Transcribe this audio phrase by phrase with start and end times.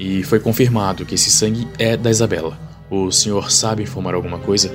[0.00, 2.58] e foi confirmado que esse sangue é da Isabela.
[2.90, 4.74] O senhor sabe informar alguma coisa?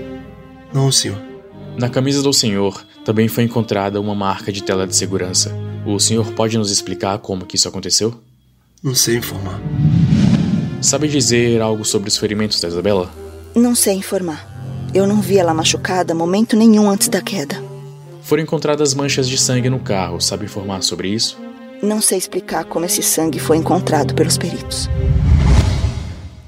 [0.71, 1.19] Não, senhor.
[1.79, 5.51] Na camisa do senhor também foi encontrada uma marca de tela de segurança.
[5.83, 8.13] O senhor pode nos explicar como que isso aconteceu?
[8.83, 9.59] Não sei informar.
[10.79, 13.11] Sabe dizer algo sobre os ferimentos da Isabela?
[13.55, 14.47] Não sei informar.
[14.93, 17.61] Eu não vi ela machucada momento nenhum antes da queda.
[18.21, 20.21] Foram encontradas manchas de sangue no carro.
[20.21, 21.35] Sabe informar sobre isso?
[21.83, 24.87] Não sei explicar como esse sangue foi encontrado pelos peritos.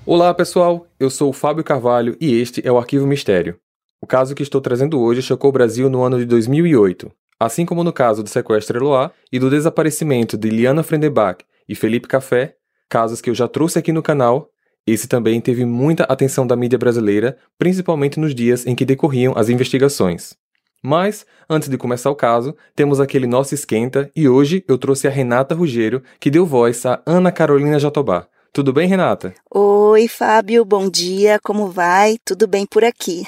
[0.06, 0.88] Olá, pessoal.
[1.00, 3.60] Eu sou o Fábio Carvalho e este é o Arquivo Mistério.
[4.02, 7.12] O caso que estou trazendo hoje chocou o Brasil no ano de 2008.
[7.40, 12.08] Assim como no caso do sequestro Eloá e do desaparecimento de Liana Frendenbach e Felipe
[12.08, 12.56] Café,
[12.90, 14.50] casos que eu já trouxe aqui no canal,
[14.88, 19.50] esse também teve muita atenção da mídia brasileira, principalmente nos dias em que decorriam as
[19.50, 20.36] investigações.
[20.82, 25.12] Mas, antes de começar o caso, temos aquele nosso esquenta e hoje eu trouxe a
[25.12, 28.28] Renata Ruggiero, que deu voz a Ana Carolina Jatobá.
[28.54, 29.34] Tudo bem, Renata?
[29.54, 32.18] Oi, Fábio, bom dia, como vai?
[32.26, 33.28] Tudo bem por aqui.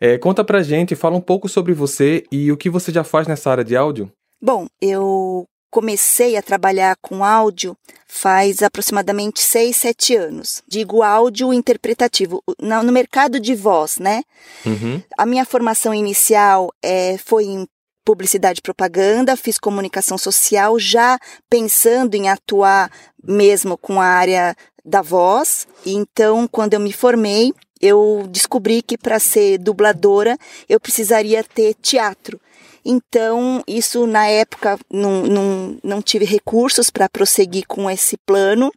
[0.00, 3.28] É, conta pra gente, fala um pouco sobre você e o que você já faz
[3.28, 4.10] nessa área de áudio.
[4.40, 7.74] Bom, eu comecei a trabalhar com áudio
[8.06, 10.62] faz aproximadamente 6, 7 anos.
[10.68, 14.22] Digo áudio interpretativo, no mercado de voz, né?
[14.66, 15.02] Uhum.
[15.16, 17.66] A minha formação inicial é, foi em
[18.04, 22.90] publicidade e propaganda, fiz comunicação social, já pensando em atuar
[23.24, 25.66] mesmo com a área da voz.
[25.86, 30.36] Então, quando eu me formei, eu descobri que para ser dubladora
[30.68, 32.38] eu precisaria ter teatro.
[32.84, 38.72] Então, isso na época não, não, não tive recursos para prosseguir com esse plano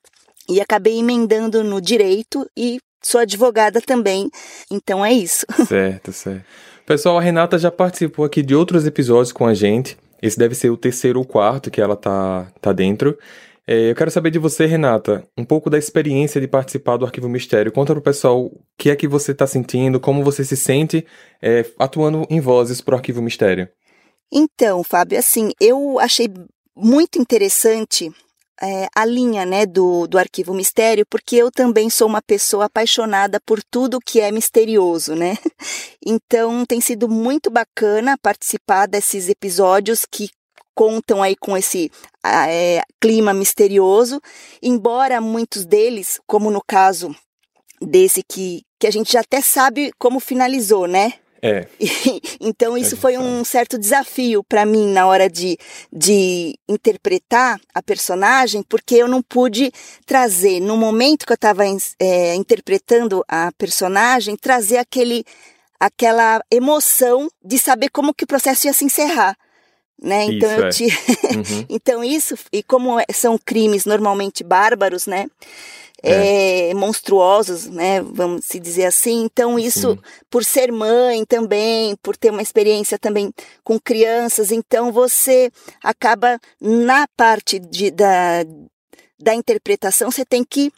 [0.49, 4.29] e acabei emendando no direito e sou advogada também.
[4.71, 5.45] Então é isso.
[5.67, 6.45] Certo, certo.
[6.85, 9.97] Pessoal, a Renata já participou aqui de outros episódios com a gente.
[10.21, 13.17] Esse deve ser o terceiro ou quarto que ela tá, tá dentro.
[13.67, 17.27] É, eu quero saber de você, Renata, um pouco da experiência de participar do Arquivo
[17.27, 17.71] Mistério.
[17.71, 21.03] Conta pro pessoal o que é que você está sentindo, como você se sente
[21.41, 23.67] é, atuando em vozes pro Arquivo Mistério.
[24.31, 26.27] Então, Fábio, assim, eu achei
[26.75, 28.11] muito interessante
[28.61, 33.39] é, a linha né, do, do Arquivo Mistério, porque eu também sou uma pessoa apaixonada
[33.45, 35.37] por tudo que é misterioso, né?
[36.07, 40.29] Então tem sido muito bacana participar desses episódios que
[40.75, 41.91] contam aí com esse
[42.23, 44.21] é, clima misterioso,
[44.61, 47.15] embora muitos deles, como no caso
[47.81, 51.13] desse que, que a gente já até sabe como finalizou, né?
[51.41, 51.67] É.
[52.39, 55.57] então isso foi um certo desafio para mim na hora de,
[55.91, 59.71] de interpretar a personagem, porque eu não pude
[60.05, 61.63] trazer, no momento que eu estava
[61.99, 65.23] é, interpretando a personagem, trazer aquele,
[65.79, 69.37] aquela emoção de saber como que o processo ia se encerrar
[70.01, 70.25] né?
[70.25, 70.69] Então isso, eu é.
[70.69, 70.83] te...
[70.83, 71.65] Uhum.
[71.69, 75.27] então isso e como é, são crimes normalmente bárbaros, né?
[76.05, 76.69] É.
[76.69, 78.01] É, monstruosos, né?
[78.01, 79.23] Vamos se dizer assim.
[79.23, 79.99] Então isso, Sim.
[80.29, 83.31] por ser mãe também, por ter uma experiência também
[83.63, 85.51] com crianças, então você
[85.83, 88.45] acaba na parte de, da
[89.17, 90.71] da interpretação você tem que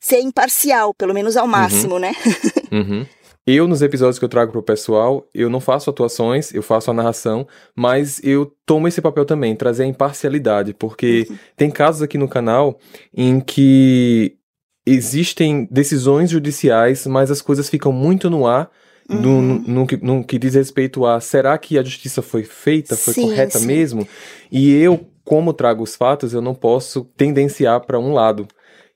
[0.00, 2.00] ser imparcial, pelo menos ao máximo, uhum.
[2.00, 2.12] né?
[2.70, 3.06] Uhum.
[3.46, 6.94] Eu, nos episódios que eu trago pro pessoal, eu não faço atuações, eu faço a
[6.94, 11.38] narração, mas eu tomo esse papel também, trazer a imparcialidade, porque Uhum.
[11.56, 12.78] tem casos aqui no canal
[13.16, 14.36] em que
[14.92, 18.70] existem decisões judiciais, mas as coisas ficam muito no ar.
[19.10, 19.62] No, Uhum.
[19.66, 23.22] no, que, no que diz respeito a será que a justiça foi feita, foi Sim,
[23.22, 23.66] correta sim.
[23.66, 24.06] mesmo?
[24.52, 28.46] E eu, como trago os fatos, eu não posso tendenciar para um lado.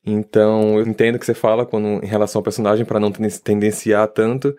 [0.04, 3.26] Então, eu entendo o que você fala quando, em relação ao personagem, para não ten-
[3.42, 4.54] tendenciar tanto,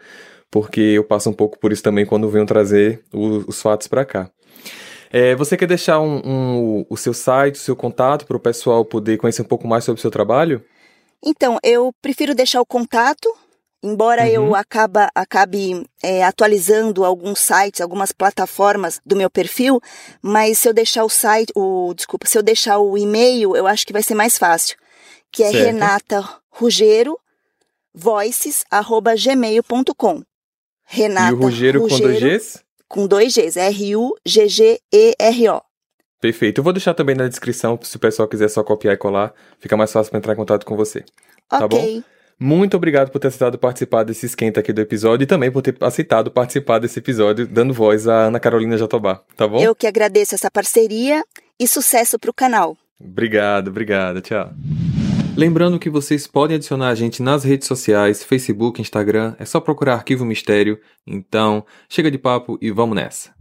[0.49, 4.03] porque eu passo um pouco por isso também quando venho trazer o- os fatos para
[4.05, 4.31] cá.
[5.11, 8.83] É, você quer deixar um, um- o seu site, o seu contato, para o pessoal
[8.83, 10.63] poder conhecer um pouco mais sobre o seu trabalho?
[11.25, 13.33] Então, eu prefiro deixar o contato,
[13.81, 14.27] embora Uhum.
[14.29, 19.79] eu acaba, acabe é, atualizando alguns sites, algumas plataformas do meu perfil,
[20.21, 23.85] mas se eu deixar o site, o desculpa, se eu deixar o e-mail, eu acho
[23.87, 24.75] que vai ser mais fácil,
[25.31, 25.65] que é Certo.
[25.65, 27.17] Renata Ruggiero
[27.95, 30.23] voices@gmail.com.
[30.85, 32.59] Renata e o Ruggiero com dois Gs?
[32.87, 35.61] com dois Gs, R U G G E R O.
[36.23, 36.59] Perfeito.
[36.59, 39.75] Eu vou deixar também na descrição, se o pessoal quiser só copiar e colar, fica
[39.75, 41.03] mais fácil para entrar em contato com você.
[41.49, 42.01] Tá bom?
[42.39, 45.75] Muito obrigado por ter aceitado participar desse esquenta aqui do episódio e também por ter
[45.81, 49.61] aceitado participar desse episódio, dando voz à Ana Carolina Jatobá, tá bom?
[49.61, 51.25] Eu que agradeço essa parceria
[51.59, 52.77] e sucesso pro canal.
[53.01, 54.49] Obrigado, obrigado, tchau.
[55.35, 59.95] Lembrando que vocês podem adicionar a gente nas redes sociais, Facebook, Instagram, é só procurar
[59.95, 60.79] Arquivo Mistério.
[61.05, 63.33] Então, chega de papo e vamos nessa.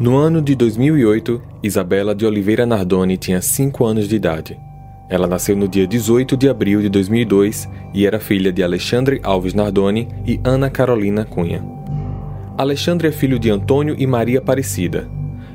[0.00, 4.58] No ano de 2008, Isabela de Oliveira Nardoni tinha 5 anos de idade.
[5.10, 9.52] Ela nasceu no dia 18 de abril de 2002 e era filha de Alexandre Alves
[9.52, 11.62] Nardoni e Ana Carolina Cunha.
[12.56, 15.06] Alexandre é filho de Antônio e Maria Aparecida.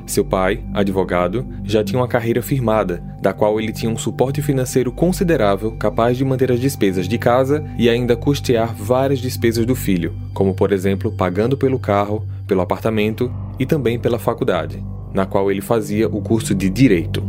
[0.06, 4.92] Seu pai, advogado, já tinha uma carreira firmada, da qual ele tinha um suporte financeiro
[4.92, 10.14] considerável capaz de manter as despesas de casa e ainda custear várias despesas do filho,
[10.32, 15.60] como por exemplo pagando pelo carro, pelo apartamento e também pela faculdade, na qual ele
[15.60, 17.22] fazia o curso de Direito.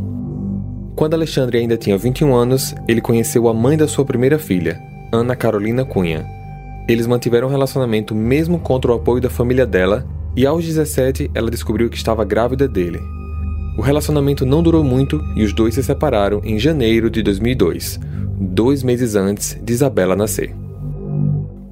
[0.95, 4.81] Quando Alexandre ainda tinha 21 anos, ele conheceu a mãe da sua primeira filha,
[5.11, 6.25] Ana Carolina Cunha.
[6.87, 11.51] Eles mantiveram um relacionamento mesmo contra o apoio da família dela, e aos 17 ela
[11.51, 12.99] descobriu que estava grávida dele.
[13.77, 17.99] O relacionamento não durou muito e os dois se separaram em janeiro de 2002,
[18.39, 20.55] dois meses antes de Isabela nascer.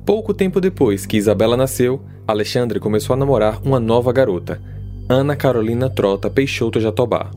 [0.05, 4.61] Pouco tempo depois que Isabela nasceu, Alexandre começou a namorar uma nova garota,
[5.09, 7.31] Ana Carolina Trota Peixoto Jatobá.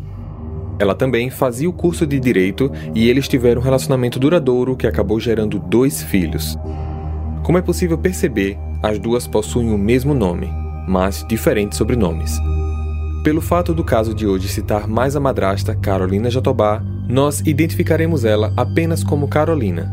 [0.78, 5.18] Ela também fazia o curso de direito e eles tiveram um relacionamento duradouro que acabou
[5.18, 6.58] gerando dois filhos.
[7.42, 10.50] Como é possível perceber, as duas possuem o mesmo nome,
[10.86, 12.38] mas diferentes sobrenomes.
[13.24, 18.52] Pelo fato do caso de hoje citar mais a madrasta Carolina Jatobá, nós identificaremos ela
[18.58, 19.90] apenas como Carolina.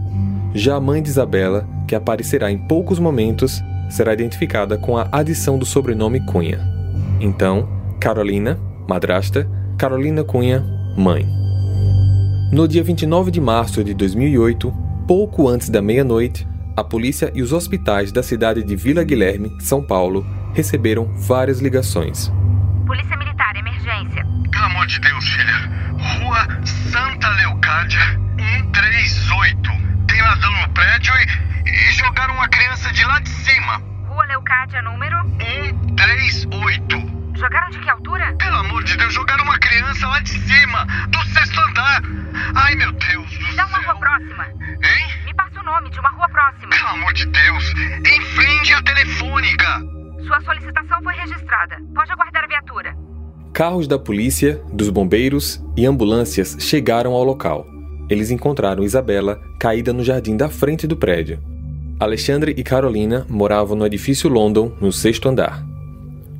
[0.53, 5.57] Já a mãe de Isabela, que aparecerá em poucos momentos, será identificada com a adição
[5.57, 6.59] do sobrenome Cunha.
[7.19, 7.67] Então,
[7.99, 10.63] Carolina, madrasta, Carolina Cunha,
[10.97, 11.25] mãe.
[12.51, 14.73] No dia 29 de março de 2008,
[15.07, 19.81] pouco antes da meia-noite, a polícia e os hospitais da cidade de Vila Guilherme, São
[19.81, 22.31] Paulo, receberam várias ligações.
[22.85, 24.25] Polícia Militar, emergência.
[24.51, 25.85] Pelo amor de Deus, filha.
[25.97, 28.01] Rua Santa Leocádia,
[28.37, 29.59] 138.
[30.07, 31.44] Tem ladrão no prédio e,
[31.75, 33.81] e jogaram uma criança de lá de cima.
[34.07, 35.17] Rua Leucádia, número?
[35.39, 37.15] 138.
[37.35, 38.33] Jogaram de que altura?
[38.37, 42.01] Pelo amor de Deus, jogaram uma criança lá de cima, do sexto andar.
[42.55, 43.91] Ai, meu Deus do Me dá uma céu.
[43.91, 44.45] rua próxima.
[44.45, 45.25] Hein?
[45.25, 46.69] Me passa o nome de uma rua próxima.
[46.69, 47.73] Pelo amor de Deus.
[48.07, 49.81] Em frente à telefônica.
[50.25, 51.77] Sua solicitação foi registrada.
[51.93, 52.95] Pode aguardar a viatura.
[53.53, 57.65] Carros da polícia, dos bombeiros e ambulâncias chegaram ao local.
[58.09, 61.41] Eles encontraram Isabela caída no jardim da frente do prédio.
[61.97, 65.65] Alexandre e Carolina moravam no edifício London, no sexto andar.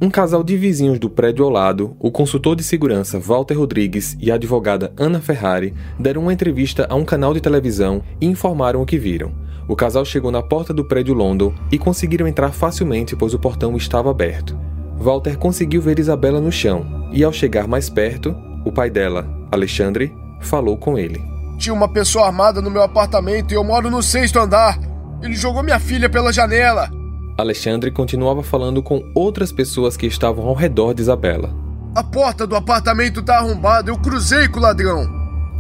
[0.01, 4.29] Um casal de vizinhos do prédio ao lado, o consultor de segurança Walter Rodrigues e
[4.29, 8.85] a advogada Ana Ferrari, deram uma entrevista a um canal de televisão e informaram o
[8.85, 9.31] que viram.
[9.65, 13.77] O casal chegou na porta do prédio London e conseguiram entrar facilmente, pois o portão
[13.77, 14.59] estava aberto.
[14.97, 18.35] Walter conseguiu ver Isabela no chão e, ao chegar mais perto,
[18.65, 21.21] o pai dela, Alexandre, falou com ele.
[21.57, 24.77] Tinha uma pessoa armada no meu apartamento e eu moro no sexto andar.
[25.21, 26.89] Ele jogou minha filha pela janela.
[27.38, 31.53] Alexandre continuava falando com outras pessoas que estavam ao redor de Isabela.
[31.94, 35.07] A porta do apartamento tá arrombada, eu cruzei com o ladrão.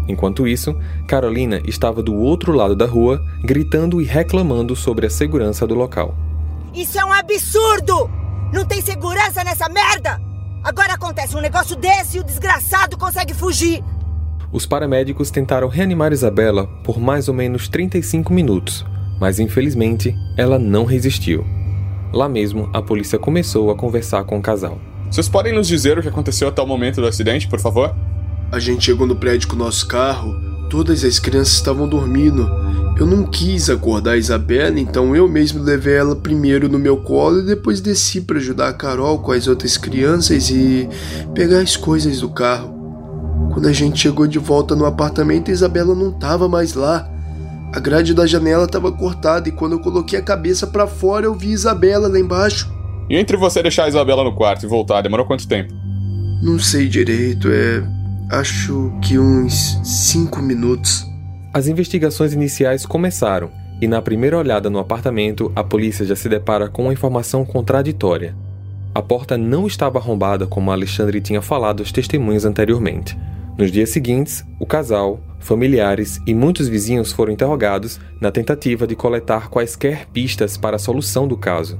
[0.07, 0.75] Enquanto isso,
[1.07, 6.15] Carolina estava do outro lado da rua, gritando e reclamando sobre a segurança do local.
[6.73, 8.09] Isso é um absurdo!
[8.53, 10.21] Não tem segurança nessa merda!
[10.63, 13.83] Agora acontece um negócio desse e o desgraçado consegue fugir.
[14.51, 18.85] Os paramédicos tentaram reanimar Isabela por mais ou menos 35 minutos,
[19.19, 21.45] mas infelizmente ela não resistiu.
[22.13, 24.79] Lá mesmo, a polícia começou a conversar com o casal.
[25.09, 27.95] Vocês podem nos dizer o que aconteceu até o momento do acidente, por favor?
[28.51, 30.33] A gente chegou no prédio com o nosso carro,
[30.69, 32.49] todas as crianças estavam dormindo.
[32.97, 37.39] Eu não quis acordar a Isabela, então eu mesmo levei ela primeiro no meu colo
[37.39, 40.87] e depois desci para ajudar a Carol com as outras crianças e
[41.33, 42.73] pegar as coisas do carro.
[43.51, 47.09] Quando a gente chegou de volta no apartamento, a Isabela não estava mais lá.
[47.75, 51.35] A grade da janela estava cortada e quando eu coloquei a cabeça para fora, eu
[51.35, 52.73] vi Isabela lá embaixo.
[53.09, 55.73] E entre você deixar a Isabela no quarto e voltar, demorou quanto tempo?
[56.41, 57.83] Não sei direito, é.
[58.31, 61.05] Acho que uns cinco minutos.
[61.53, 63.51] As investigações iniciais começaram,
[63.81, 68.33] e na primeira olhada no apartamento, a polícia já se depara com uma informação contraditória.
[68.93, 73.17] A porta não estava arrombada como Alexandre tinha falado às testemunhas anteriormente.
[73.57, 79.49] Nos dias seguintes, o casal, familiares e muitos vizinhos foram interrogados na tentativa de coletar
[79.49, 81.79] quaisquer pistas para a solução do caso.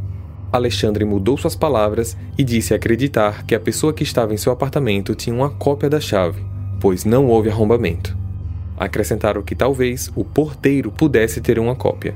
[0.54, 5.14] Alexandre mudou suas palavras e disse acreditar que a pessoa que estava em seu apartamento
[5.16, 6.42] tinha uma cópia da chave,
[6.80, 8.18] pois não houve arrombamento.
[8.78, 12.16] Acrescentaram que talvez o porteiro pudesse ter uma cópia.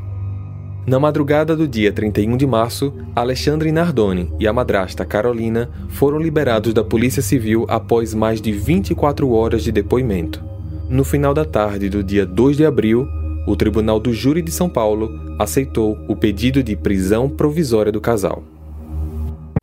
[0.90, 6.74] Na madrugada do dia 31 de março, Alexandre Nardoni e a madrasta Carolina foram liberados
[6.74, 10.44] da Polícia Civil após mais de 24 horas de depoimento.
[10.90, 13.08] No final da tarde do dia 2 de abril,
[13.46, 18.44] o Tribunal do Júri de São Paulo aceitou o pedido de prisão provisória do casal.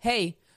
[0.04, 0.37] Hey,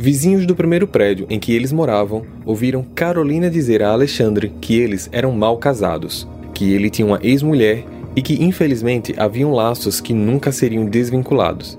[0.00, 5.08] Vizinhos do primeiro prédio em que eles moravam ouviram Carolina dizer a Alexandre que eles
[5.10, 6.24] eram mal casados,
[6.54, 11.76] que ele tinha uma ex-mulher e que infelizmente haviam laços que nunca seriam desvinculados.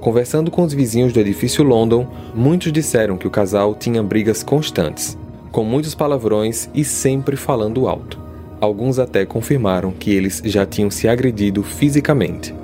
[0.00, 5.18] Conversando com os vizinhos do edifício London, muitos disseram que o casal tinha brigas constantes,
[5.50, 8.16] com muitos palavrões e sempre falando alto.
[8.60, 12.54] Alguns até confirmaram que eles já tinham se agredido fisicamente.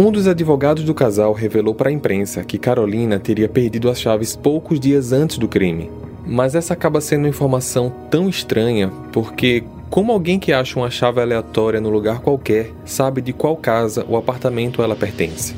[0.00, 4.36] Um dos advogados do casal revelou para a imprensa que Carolina teria perdido as chaves
[4.36, 5.90] poucos dias antes do crime.
[6.24, 11.20] Mas essa acaba sendo uma informação tão estranha porque, como alguém que acha uma chave
[11.20, 15.52] aleatória no lugar qualquer sabe de qual casa ou apartamento ela pertence?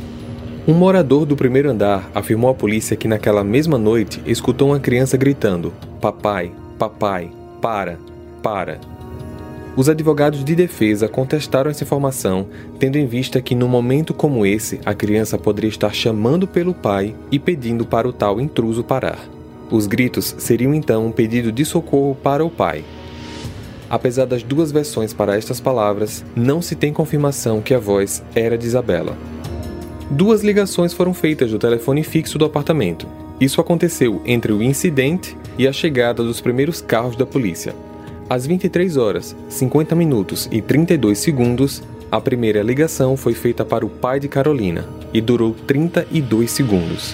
[0.67, 5.19] Um morador do primeiro andar afirmou à polícia que naquela mesma noite escutou uma criança
[5.19, 5.71] gritando:
[6.01, 7.31] Papai, papai,
[7.61, 7.99] para,
[8.43, 9.00] para.
[9.77, 12.49] Os advogados de defesa contestaram essa informação,
[12.79, 17.15] tendo em vista que, num momento como esse, a criança poderia estar chamando pelo pai
[17.31, 19.19] e pedindo para o tal intruso parar.
[19.71, 22.85] Os gritos seriam então um pedido de socorro para o pai.
[23.89, 28.59] Apesar das duas versões para estas palavras, não se tem confirmação que a voz era
[28.59, 29.17] de Isabela.
[30.11, 33.07] Duas ligações foram feitas do telefone fixo do apartamento.
[33.41, 37.73] Isso aconteceu entre o incidente e a chegada dos primeiros carros da polícia.
[38.31, 41.83] Às 23 horas, 50 minutos e 32 segundos,
[42.13, 47.13] a primeira ligação foi feita para o pai de Carolina e durou 32 segundos.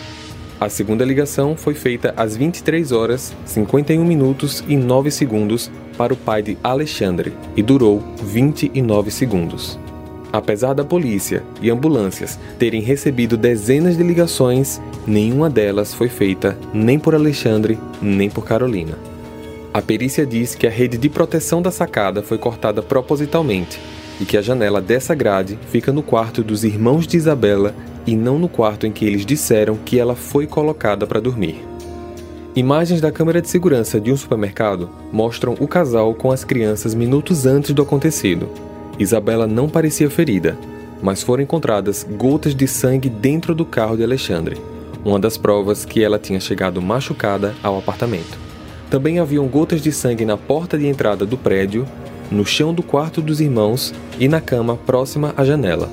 [0.61, 6.17] A segunda ligação foi feita às 23 horas, 51 minutos e 9 segundos para o
[6.19, 9.79] pai de Alexandre e durou 29 segundos.
[10.31, 16.99] Apesar da polícia e ambulâncias terem recebido dezenas de ligações, nenhuma delas foi feita nem
[16.99, 19.16] por Alexandre nem por Carolina.
[19.76, 23.78] A perícia diz que a rede de proteção da sacada foi cortada propositalmente
[24.18, 27.75] e que a janela dessa grade fica no quarto dos irmãos de Isabela
[28.06, 31.62] e não no quarto em que eles disseram que ela foi colocada para dormir.
[32.56, 37.45] Imagens da câmera de segurança de um supermercado mostram o casal com as crianças minutos
[37.45, 38.49] antes do acontecido.
[38.99, 40.56] Isabela não parecia ferida,
[41.02, 44.56] mas foram encontradas gotas de sangue dentro do carro de Alexandre,
[45.04, 48.46] uma das provas que ela tinha chegado machucada ao apartamento.
[48.90, 51.87] Também haviam gotas de sangue na porta de entrada do prédio,
[52.31, 55.88] no chão do quarto dos irmãos e na cama próxima à janela.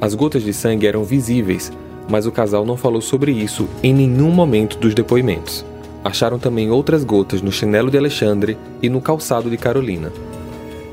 [0.00, 1.72] As gotas de sangue eram visíveis,
[2.08, 5.64] mas o casal não falou sobre isso em nenhum momento dos depoimentos.
[6.04, 10.12] Acharam também outras gotas no chinelo de Alexandre e no calçado de Carolina.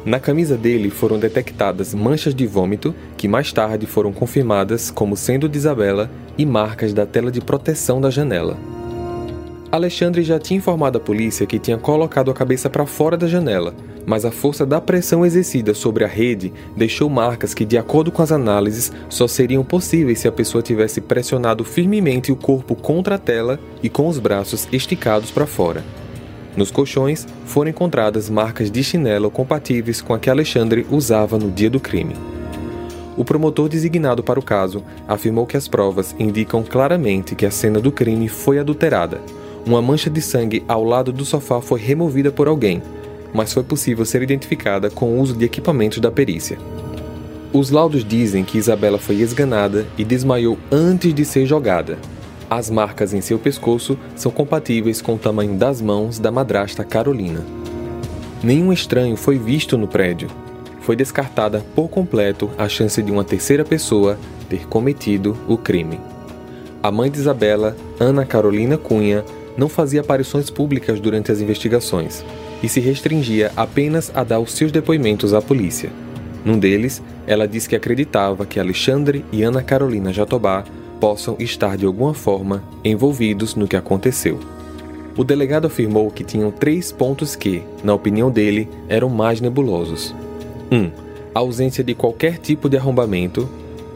[0.05, 5.47] Na camisa dele foram detectadas manchas de vômito, que mais tarde foram confirmadas como sendo
[5.47, 8.57] de Isabela, e marcas da tela de proteção da janela.
[9.71, 13.73] Alexandre já tinha informado a polícia que tinha colocado a cabeça para fora da janela,
[14.05, 18.21] mas a força da pressão exercida sobre a rede deixou marcas que, de acordo com
[18.21, 23.17] as análises, só seriam possíveis se a pessoa tivesse pressionado firmemente o corpo contra a
[23.17, 25.81] tela e com os braços esticados para fora.
[26.57, 31.69] Nos colchões foram encontradas marcas de chinelo compatíveis com a que Alexandre usava no dia
[31.69, 32.15] do crime.
[33.15, 37.79] O promotor designado para o caso afirmou que as provas indicam claramente que a cena
[37.79, 39.21] do crime foi adulterada
[39.65, 42.81] uma mancha de sangue ao lado do sofá foi removida por alguém,
[43.33, 46.57] mas foi possível ser identificada com o uso de equipamentos da perícia.
[47.53, 51.97] Os laudos dizem que Isabela foi esganada e desmaiou antes de ser jogada.
[52.49, 57.45] As marcas em seu pescoço são compatíveis com o tamanho das mãos da madrasta Carolina.
[58.43, 60.29] Nenhum estranho foi visto no prédio.
[60.81, 64.17] Foi descartada por completo a chance de uma terceira pessoa
[64.49, 65.99] ter cometido o crime.
[66.81, 69.23] A mãe de Isabela, Ana Carolina Cunha,
[69.57, 72.23] não fazia aparições públicas durante as investigações
[72.63, 75.89] e se restringia apenas a dar os seus depoimentos à polícia.
[76.43, 80.63] Num deles, ela diz que acreditava que Alexandre e Ana Carolina Jatobá
[80.99, 84.39] possam estar de alguma forma envolvidos no que aconteceu.
[85.17, 90.15] O delegado afirmou que tinham três pontos que, na opinião dele, eram mais nebulosos.
[90.71, 90.75] 1.
[90.75, 90.91] Um,
[91.33, 93.49] a ausência de qualquer tipo de arrombamento.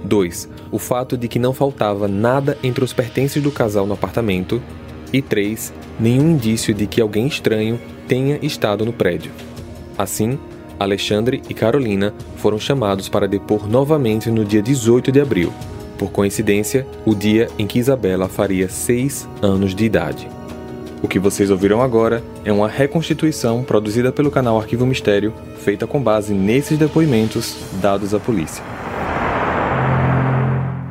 [0.03, 0.49] 2.
[0.71, 4.61] O fato de que não faltava nada entre os pertences do casal no apartamento.
[5.11, 5.73] E 3.
[5.99, 9.31] Nenhum indício de que alguém estranho tenha estado no prédio.
[9.97, 10.37] Assim,
[10.79, 15.53] Alexandre e Carolina foram chamados para depor novamente no dia 18 de abril.
[15.97, 20.27] Por coincidência, o dia em que Isabela faria seis anos de idade.
[21.01, 26.01] O que vocês ouviram agora é uma reconstituição produzida pelo canal Arquivo Mistério, feita com
[26.01, 28.63] base nesses depoimentos dados à polícia.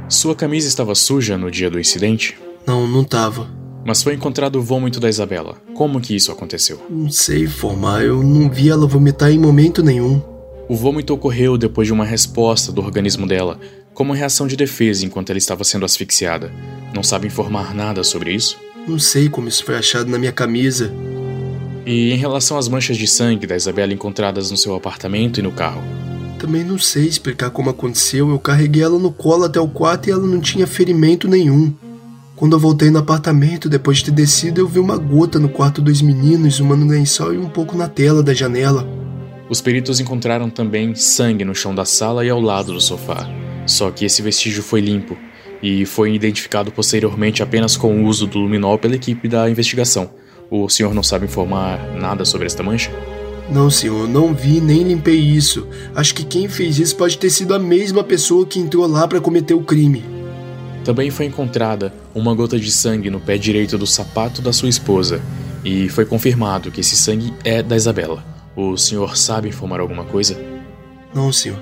[0.09, 2.39] Sua camisa estava suja no dia do incidente?
[2.67, 3.64] Não, não tava.
[3.85, 5.57] Mas foi encontrado o vômito da Isabela.
[5.75, 6.81] Como que isso aconteceu?
[6.89, 10.23] Não sei informar, eu não vi ela vomitar em momento nenhum.
[10.69, 13.61] O vômito ocorreu depois de uma resposta do organismo dela,
[13.93, 16.51] como reação de defesa enquanto ela estava sendo asfixiada.
[16.95, 18.59] Não sabe informar nada sobre isso?
[18.89, 20.91] Não sei como isso foi achado na minha camisa.
[21.85, 25.53] E em relação às manchas de sangue da Isabela encontradas no seu apartamento e no
[25.53, 25.83] carro?
[26.39, 28.31] Também não sei explicar como aconteceu.
[28.31, 31.75] Eu carreguei ela no colo até o quarto e ela não tinha ferimento nenhum.
[32.37, 35.81] Quando eu voltei no apartamento, depois de ter descido, eu vi uma gota no quarto
[35.81, 38.89] dos meninos, uma no lençol e um pouco na tela da janela.
[39.49, 43.29] Os peritos encontraram também sangue no chão da sala e ao lado do sofá.
[43.69, 45.17] Só que esse vestígio foi limpo
[45.63, 50.11] e foi identificado posteriormente apenas com o uso do luminol pela equipe da investigação.
[50.51, 52.91] O senhor não sabe informar nada sobre esta mancha?
[53.49, 55.69] Não, senhor, não vi nem limpei isso.
[55.95, 59.21] Acho que quem fez isso pode ter sido a mesma pessoa que entrou lá para
[59.21, 60.24] cometer o crime.
[60.85, 65.21] Também foi encontrada uma gota de sangue no pé direito do sapato da sua esposa,
[65.65, 68.23] e foi confirmado que esse sangue é da Isabela.
[68.55, 70.39] O senhor sabe informar alguma coisa?
[71.15, 71.59] Não, senhor.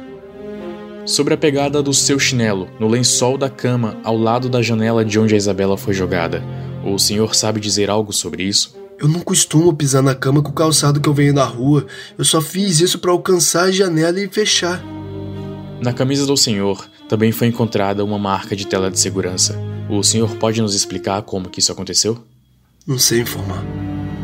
[1.07, 5.19] Sobre a pegada do seu chinelo no lençol da cama ao lado da janela de
[5.19, 6.43] onde a Isabela foi jogada,
[6.85, 8.77] o senhor sabe dizer algo sobre isso?
[8.99, 11.87] Eu não costumo pisar na cama com o calçado que eu venho da rua.
[12.17, 14.81] Eu só fiz isso para alcançar a janela e fechar.
[15.81, 19.61] Na camisa do senhor também foi encontrada uma marca de tela de segurança.
[19.87, 22.17] O senhor pode nos explicar como que isso aconteceu?
[22.87, 23.63] Não sei informar.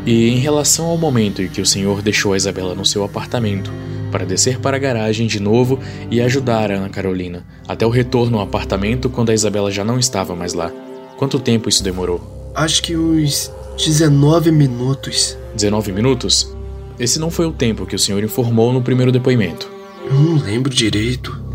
[0.07, 3.71] E em relação ao momento em que o senhor deixou a Isabela no seu apartamento
[4.11, 5.79] para descer para a garagem de novo
[6.09, 9.99] e ajudar a Ana Carolina até o retorno ao apartamento quando a Isabela já não
[9.99, 10.71] estava mais lá.
[11.15, 12.51] Quanto tempo isso demorou?
[12.55, 15.37] Acho que uns 19 minutos.
[15.53, 16.51] 19 minutos?
[16.99, 19.69] Esse não foi o tempo que o senhor informou no primeiro depoimento.
[20.07, 21.48] Eu não lembro direito.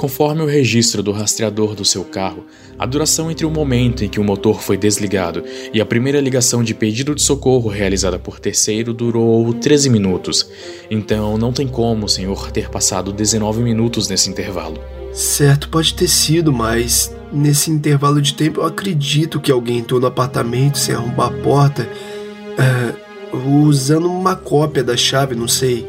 [0.00, 2.46] Conforme o registro do rastreador do seu carro,
[2.78, 6.64] a duração entre o momento em que o motor foi desligado e a primeira ligação
[6.64, 10.50] de pedido de socorro realizada por terceiro durou 13 minutos.
[10.90, 14.80] Então não tem como o senhor ter passado 19 minutos nesse intervalo.
[15.12, 20.06] Certo, pode ter sido, mas nesse intervalo de tempo eu acredito que alguém entrou no
[20.06, 21.86] apartamento sem arrombar a porta,
[23.34, 25.86] uh, usando uma cópia da chave, não sei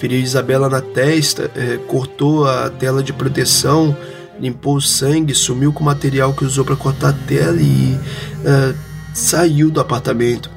[0.00, 3.94] feriu Isabela na testa, é, cortou a tela de proteção,
[4.40, 8.00] limpou o sangue, sumiu com o material que usou para cortar a tela e
[8.42, 8.74] é,
[9.12, 10.50] saiu do apartamento.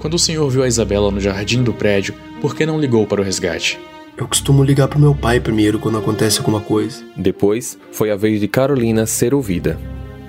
[0.00, 3.20] Quando o senhor viu a Isabela no jardim do prédio, por que não ligou para
[3.20, 3.78] o resgate?
[4.16, 7.04] Eu costumo ligar para meu pai primeiro quando acontece alguma coisa.
[7.16, 9.78] Depois, foi a vez de Carolina ser ouvida.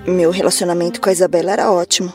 [0.06, 2.14] Meu relacionamento com a Isabela era ótimo.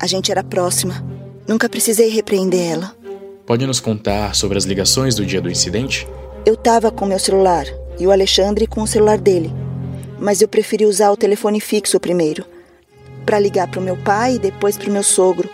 [0.00, 1.04] A gente era próxima.
[1.46, 3.01] Nunca precisei repreender ela.
[3.46, 6.06] Pode nos contar sobre as ligações do dia do incidente?
[6.46, 7.66] Eu tava com meu celular
[7.98, 9.52] e o Alexandre com o celular dele.
[10.18, 12.44] Mas eu preferi usar o telefone fixo primeiro,
[13.26, 15.50] para ligar para o meu pai e depois para o meu sogro.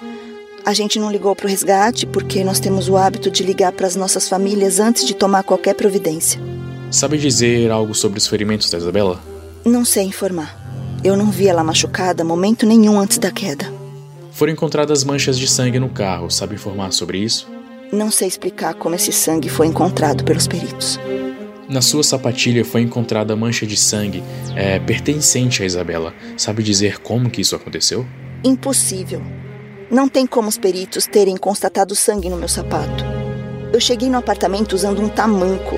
[0.66, 3.86] A gente não ligou para o resgate porque nós temos o hábito de ligar para
[3.86, 6.38] as nossas famílias antes de tomar qualquer providência.
[6.90, 9.18] Sabe dizer algo sobre os ferimentos da Isabela?
[9.64, 11.00] Não sei informar.
[11.02, 13.72] Eu não vi ela machucada momento nenhum antes da queda.
[14.30, 16.30] Foram encontradas manchas de sangue no carro.
[16.30, 17.57] Sabe informar sobre isso?
[17.92, 21.00] Não sei explicar como esse sangue foi encontrado pelos peritos.
[21.68, 24.22] Na sua sapatilha foi encontrada mancha de sangue
[24.54, 26.14] é, pertencente a Isabela.
[26.36, 28.06] Sabe dizer como que isso aconteceu?
[28.44, 29.22] Impossível.
[29.90, 33.04] Não tem como os peritos terem constatado sangue no meu sapato.
[33.72, 35.76] Eu cheguei no apartamento usando um tamanco.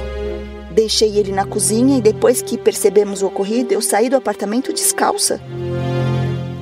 [0.73, 5.41] Deixei ele na cozinha e depois que percebemos o ocorrido, eu saí do apartamento descalça.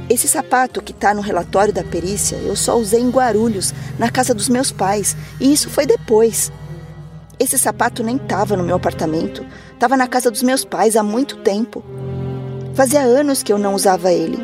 [0.08, 4.32] Esse sapato que está no relatório da perícia eu só usei em Guarulhos, na casa
[4.32, 6.50] dos meus pais, e isso foi depois.
[7.38, 11.36] Esse sapato nem estava no meu apartamento, estava na casa dos meus pais há muito
[11.36, 11.84] tempo.
[12.74, 14.38] Fazia anos que eu não usava ele.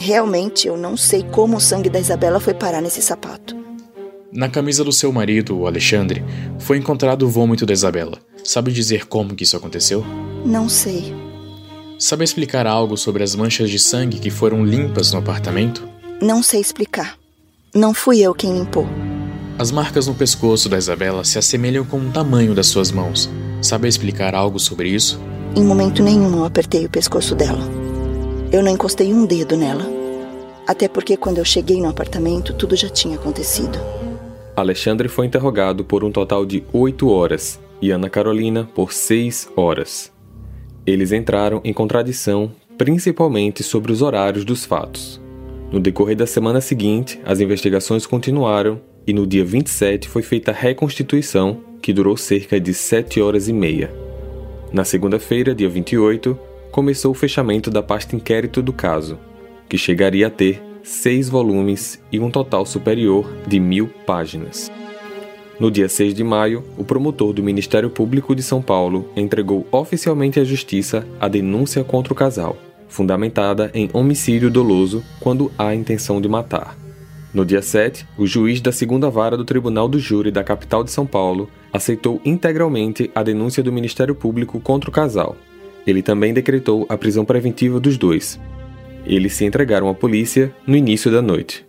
[0.00, 3.56] Realmente eu não sei como o sangue da Isabela foi parar nesse sapato.
[4.32, 6.24] Na camisa do seu marido, o Alexandre,
[6.58, 8.18] foi encontrado o vômito da Isabela.
[8.42, 10.04] Sabe dizer como que isso aconteceu?
[10.44, 11.14] Não sei.
[12.02, 15.88] Sabe explicar algo sobre as manchas de sangue que foram limpas no apartamento?
[16.20, 17.16] Não sei explicar.
[17.72, 18.88] Não fui eu quem limpou.
[19.56, 23.30] As marcas no pescoço da Isabela se assemelham com o tamanho das suas mãos.
[23.62, 25.20] Sabe explicar algo sobre isso?
[25.54, 27.62] Em momento nenhum eu apertei o pescoço dela.
[28.50, 29.86] Eu não encostei um dedo nela.
[30.66, 33.78] Até porque quando eu cheguei no apartamento, tudo já tinha acontecido.
[34.56, 40.11] Alexandre foi interrogado por um total de oito horas e Ana Carolina por seis horas.
[40.86, 45.20] Eles entraram em contradição principalmente sobre os horários dos fatos.
[45.70, 50.54] No decorrer da semana seguinte, as investigações continuaram e no dia 27 foi feita a
[50.54, 53.92] reconstituição, que durou cerca de 7 horas e meia.
[54.72, 56.38] Na segunda-feira, dia 28,
[56.70, 59.18] começou o fechamento da pasta inquérito do caso,
[59.68, 64.70] que chegaria a ter seis volumes e um total superior de mil páginas.
[65.62, 70.40] No dia 6 de maio, o promotor do Ministério Público de São Paulo entregou oficialmente
[70.40, 72.56] à Justiça a denúncia contra o casal,
[72.88, 76.76] fundamentada em homicídio doloso quando há intenção de matar.
[77.32, 80.90] No dia 7, o juiz da segunda vara do Tribunal do Júri da capital de
[80.90, 85.36] São Paulo aceitou integralmente a denúncia do Ministério Público contra o casal.
[85.86, 88.36] Ele também decretou a prisão preventiva dos dois.
[89.06, 91.64] Eles se entregaram à polícia no início da noite.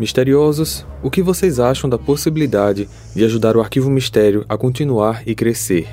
[0.00, 5.34] Misteriosos, o que vocês acham da possibilidade de ajudar o Arquivo Mistério a continuar e
[5.34, 5.86] crescer?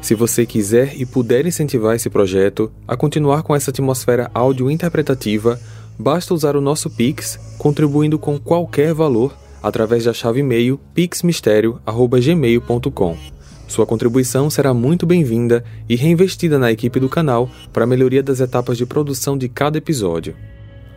[0.00, 5.60] Se você quiser e puder incentivar esse projeto a continuar com essa atmosfera áudio interpretativa,
[5.98, 13.16] basta usar o nosso Pix, contribuindo com qualquer valor através da chave e-mail pixmistério@gmail.com.
[13.68, 18.40] Sua contribuição será muito bem-vinda e reinvestida na equipe do canal para a melhoria das
[18.40, 20.34] etapas de produção de cada episódio.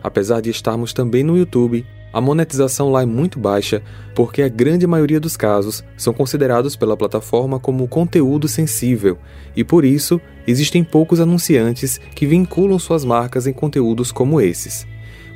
[0.01, 3.81] Apesar de estarmos também no YouTube, a monetização lá é muito baixa
[4.13, 9.17] porque a grande maioria dos casos são considerados pela plataforma como conteúdo sensível
[9.55, 14.85] e por isso existem poucos anunciantes que vinculam suas marcas em conteúdos como esses.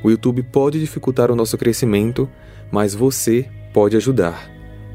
[0.04, 2.30] O YouTube pode dificultar o nosso crescimento,
[2.70, 4.48] mas você pode ajudar.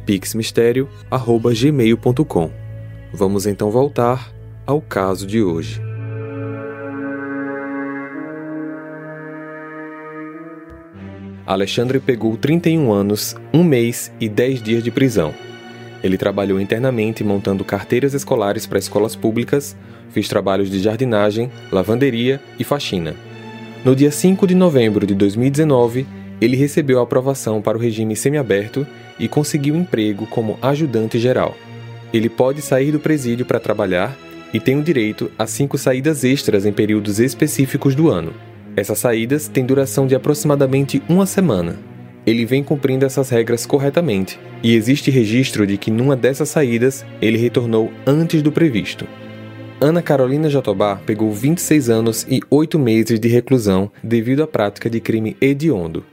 [0.05, 2.51] pixmistério@gmail.com.
[3.13, 4.31] Vamos então voltar
[4.65, 5.82] ao caso de hoje.
[11.53, 15.33] Alexandre pegou 31 anos, um mês e 10 dias de prisão.
[16.03, 19.77] Ele trabalhou internamente montando carteiras escolares para escolas públicas,
[20.09, 23.15] fez trabalhos de jardinagem, lavanderia e faxina.
[23.85, 26.07] No dia 5 de novembro de 2019,
[26.41, 28.85] ele recebeu a aprovação para o regime semiaberto
[29.19, 31.55] e conseguiu emprego como ajudante geral.
[32.11, 34.17] Ele pode sair do presídio para trabalhar
[34.51, 38.33] e tem o direito a cinco saídas extras em períodos específicos do ano.
[38.75, 41.77] Essas saídas têm duração de aproximadamente uma semana.
[42.25, 47.37] Ele vem cumprindo essas regras corretamente, e existe registro de que numa dessas saídas ele
[47.37, 49.05] retornou antes do previsto.
[49.79, 55.01] Ana Carolina Jatobá pegou 26 anos e 8 meses de reclusão devido à prática de
[55.01, 56.05] crime hediondo.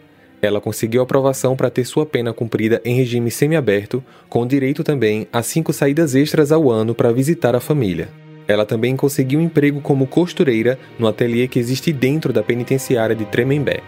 [0.43, 5.43] Ela conseguiu aprovação para ter sua pena cumprida em regime semiaberto, com direito também a
[5.43, 8.09] cinco saídas extras ao ano para visitar a família.
[8.51, 13.79] Ela também conseguiu emprego como costureira no ateliê que existe dentro da penitenciária de Tremembé.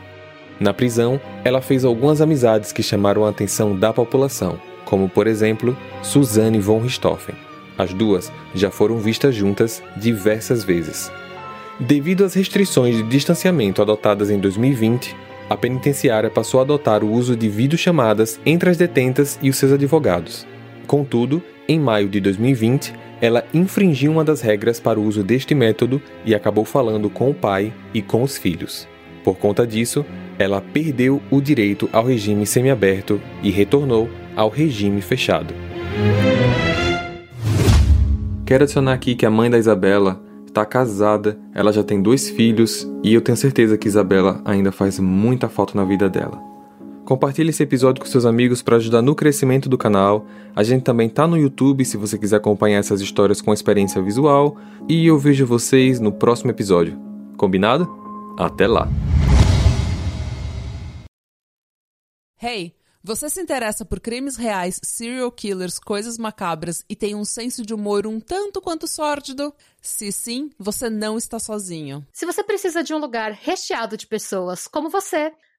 [0.60, 5.76] Na prisão, ela fez algumas amizades que chamaram a atenção da população, como por exemplo
[6.00, 7.34] Suzanne von Richthofen.
[7.76, 11.10] As duas já foram vistas juntas diversas vezes.
[11.80, 15.16] Devido às restrições de distanciamento adotadas em 2020,
[15.50, 19.72] a penitenciária passou a adotar o uso de videochamadas entre as detentas e os seus
[19.72, 20.46] advogados.
[20.86, 26.02] Contudo, em maio de 2020, ela infringiu uma das regras para o uso deste método
[26.26, 28.88] e acabou falando com o pai e com os filhos.
[29.22, 30.04] Por conta disso,
[30.36, 35.54] ela perdeu o direito ao regime semiaberto e retornou ao regime fechado.
[38.44, 42.90] Quero adicionar aqui que a mãe da Isabela está casada, ela já tem dois filhos
[43.04, 46.51] e eu tenho certeza que Isabela ainda faz muita falta na vida dela.
[47.04, 50.24] Compartilhe esse episódio com seus amigos para ajudar no crescimento do canal.
[50.54, 54.56] A gente também tá no YouTube se você quiser acompanhar essas histórias com experiência visual.
[54.88, 56.96] E eu vejo vocês no próximo episódio.
[57.36, 57.88] Combinado?
[58.38, 58.88] Até lá!
[62.40, 67.66] Hey, você se interessa por crimes reais, serial killers, coisas macabras e tem um senso
[67.66, 69.52] de humor um tanto quanto sórdido?
[69.80, 72.06] Se sim, você não está sozinho.
[72.12, 75.32] Se você precisa de um lugar recheado de pessoas como você